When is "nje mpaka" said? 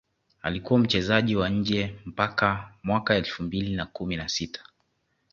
1.49-2.73